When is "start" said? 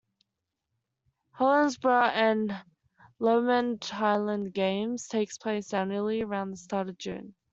6.57-6.89